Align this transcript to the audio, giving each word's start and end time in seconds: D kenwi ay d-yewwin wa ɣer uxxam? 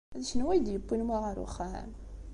D 0.19 0.21
kenwi 0.29 0.49
ay 0.51 0.59
d-yewwin 0.61 1.07
wa 1.11 1.17
ɣer 1.23 1.37
uxxam? 1.45 1.91